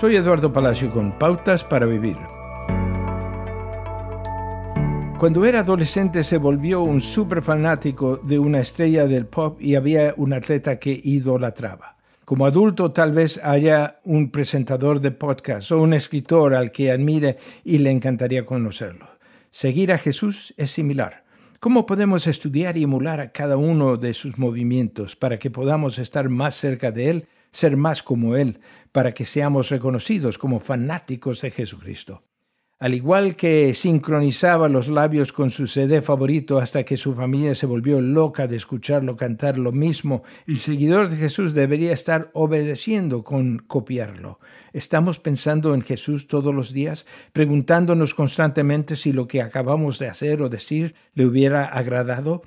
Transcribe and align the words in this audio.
Soy 0.00 0.16
Eduardo 0.16 0.50
Palacio 0.50 0.90
con 0.90 1.12
Pautas 1.18 1.62
para 1.62 1.84
Vivir. 1.84 2.16
Cuando 5.18 5.44
era 5.44 5.58
adolescente 5.60 6.24
se 6.24 6.38
volvió 6.38 6.80
un 6.80 7.02
súper 7.02 7.42
fanático 7.42 8.16
de 8.16 8.38
una 8.38 8.60
estrella 8.60 9.06
del 9.06 9.26
pop 9.26 9.60
y 9.60 9.74
había 9.74 10.14
un 10.16 10.32
atleta 10.32 10.78
que 10.78 10.98
idolatraba. 11.04 11.98
Como 12.24 12.46
adulto 12.46 12.92
tal 12.92 13.12
vez 13.12 13.42
haya 13.44 14.00
un 14.04 14.30
presentador 14.30 15.00
de 15.00 15.10
podcast 15.10 15.70
o 15.70 15.82
un 15.82 15.92
escritor 15.92 16.54
al 16.54 16.72
que 16.72 16.90
admire 16.90 17.36
y 17.62 17.76
le 17.76 17.90
encantaría 17.90 18.46
conocerlo. 18.46 19.06
Seguir 19.50 19.92
a 19.92 19.98
Jesús 19.98 20.54
es 20.56 20.70
similar. 20.70 21.24
¿Cómo 21.60 21.84
podemos 21.84 22.26
estudiar 22.26 22.78
y 22.78 22.84
emular 22.84 23.20
a 23.20 23.32
cada 23.32 23.58
uno 23.58 23.98
de 23.98 24.14
sus 24.14 24.38
movimientos 24.38 25.14
para 25.14 25.38
que 25.38 25.50
podamos 25.50 25.98
estar 25.98 26.30
más 26.30 26.54
cerca 26.54 26.90
de 26.90 27.10
Él, 27.10 27.28
ser 27.52 27.76
más 27.76 28.02
como 28.02 28.36
Él, 28.36 28.60
para 28.92 29.12
que 29.12 29.24
seamos 29.24 29.70
reconocidos 29.70 30.38
como 30.38 30.60
fanáticos 30.60 31.40
de 31.40 31.50
Jesucristo? 31.50 32.22
Al 32.80 32.94
igual 32.94 33.36
que 33.36 33.74
sincronizaba 33.74 34.70
los 34.70 34.88
labios 34.88 35.34
con 35.34 35.50
su 35.50 35.66
CD 35.66 36.00
favorito 36.00 36.56
hasta 36.56 36.82
que 36.82 36.96
su 36.96 37.14
familia 37.14 37.54
se 37.54 37.66
volvió 37.66 38.00
loca 38.00 38.46
de 38.46 38.56
escucharlo 38.56 39.16
cantar 39.16 39.58
lo 39.58 39.70
mismo, 39.70 40.22
el 40.46 40.58
seguidor 40.60 41.10
de 41.10 41.16
Jesús 41.16 41.52
debería 41.52 41.92
estar 41.92 42.30
obedeciendo 42.32 43.22
con 43.22 43.58
copiarlo. 43.58 44.40
¿Estamos 44.72 45.18
pensando 45.18 45.74
en 45.74 45.82
Jesús 45.82 46.26
todos 46.26 46.54
los 46.54 46.72
días, 46.72 47.04
preguntándonos 47.34 48.14
constantemente 48.14 48.96
si 48.96 49.12
lo 49.12 49.28
que 49.28 49.42
acabamos 49.42 49.98
de 49.98 50.08
hacer 50.08 50.40
o 50.40 50.48
decir 50.48 50.94
le 51.12 51.26
hubiera 51.26 51.66
agradado? 51.66 52.40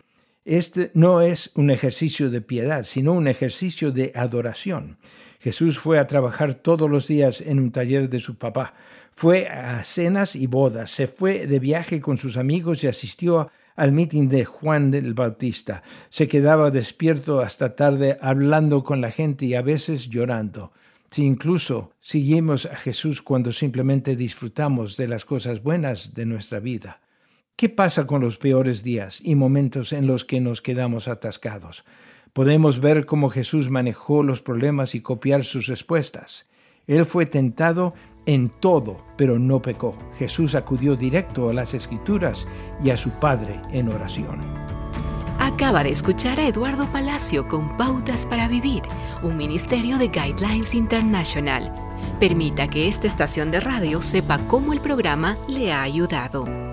Este 0.45 0.91
no 0.93 1.21
es 1.21 1.51
un 1.55 1.69
ejercicio 1.71 2.29
de 2.29 2.41
piedad, 2.41 2.83
sino 2.83 3.13
un 3.13 3.27
ejercicio 3.27 3.91
de 3.91 4.11
adoración. 4.13 4.97
Jesús 5.39 5.79
fue 5.79 5.99
a 5.99 6.07
trabajar 6.07 6.53
todos 6.53 6.89
los 6.89 7.07
días 7.07 7.41
en 7.41 7.59
un 7.59 7.71
taller 7.71 8.09
de 8.09 8.19
su 8.19 8.35
papá, 8.35 8.73
fue 9.15 9.47
a 9.47 9.83
cenas 9.83 10.35
y 10.35 10.47
bodas, 10.47 10.91
se 10.91 11.07
fue 11.07 11.47
de 11.47 11.59
viaje 11.59 12.01
con 12.01 12.17
sus 12.17 12.37
amigos 12.37 12.83
y 12.83 12.87
asistió 12.87 13.51
al 13.75 13.91
mitin 13.91 14.27
de 14.27 14.43
Juan 14.43 14.91
del 14.91 15.13
Bautista. 15.13 15.83
Se 16.09 16.27
quedaba 16.27 16.71
despierto 16.71 17.39
hasta 17.39 17.75
tarde 17.75 18.17
hablando 18.21 18.83
con 18.83 19.01
la 19.01 19.11
gente 19.11 19.45
y 19.45 19.55
a 19.55 19.61
veces 19.61 20.09
llorando. 20.09 20.71
Si 21.09 21.23
incluso 21.23 21.93
seguimos 22.01 22.65
a 22.65 22.75
Jesús 22.75 23.21
cuando 23.21 23.51
simplemente 23.51 24.15
disfrutamos 24.15 24.97
de 24.97 25.07
las 25.07 25.25
cosas 25.25 25.61
buenas 25.61 26.15
de 26.15 26.25
nuestra 26.25 26.59
vida. 26.59 27.01
¿Qué 27.55 27.69
pasa 27.69 28.07
con 28.07 28.21
los 28.21 28.37
peores 28.37 28.83
días 28.83 29.19
y 29.23 29.35
momentos 29.35 29.93
en 29.93 30.07
los 30.07 30.25
que 30.25 30.41
nos 30.41 30.61
quedamos 30.61 31.07
atascados? 31.07 31.85
Podemos 32.33 32.79
ver 32.79 33.05
cómo 33.05 33.29
Jesús 33.29 33.69
manejó 33.69 34.23
los 34.23 34.41
problemas 34.41 34.95
y 34.95 35.01
copiar 35.01 35.43
sus 35.43 35.67
respuestas. 35.67 36.49
Él 36.87 37.05
fue 37.05 37.27
tentado 37.27 37.93
en 38.25 38.49
todo, 38.49 39.05
pero 39.17 39.37
no 39.37 39.61
pecó. 39.61 39.95
Jesús 40.17 40.55
acudió 40.55 40.95
directo 40.95 41.49
a 41.49 41.53
las 41.53 41.75
escrituras 41.75 42.47
y 42.83 42.89
a 42.89 42.97
su 42.97 43.11
Padre 43.11 43.61
en 43.71 43.89
oración. 43.89 44.39
Acaba 45.37 45.83
de 45.83 45.91
escuchar 45.91 46.39
a 46.39 46.47
Eduardo 46.47 46.91
Palacio 46.91 47.47
con 47.47 47.77
Pautas 47.77 48.25
para 48.25 48.47
Vivir, 48.47 48.81
un 49.21 49.37
ministerio 49.37 49.99
de 49.99 50.07
Guidelines 50.07 50.73
International. 50.73 51.71
Permita 52.19 52.67
que 52.67 52.87
esta 52.87 53.07
estación 53.07 53.51
de 53.51 53.59
radio 53.59 54.01
sepa 54.01 54.39
cómo 54.47 54.73
el 54.73 54.79
programa 54.79 55.37
le 55.47 55.71
ha 55.71 55.83
ayudado. 55.83 56.72